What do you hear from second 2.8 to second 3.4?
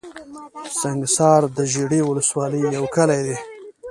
کلى دئ